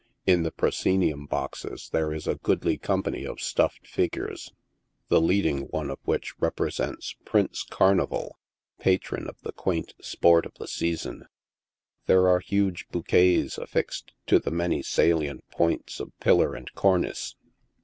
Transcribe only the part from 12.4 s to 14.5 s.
great bouquets af fixed to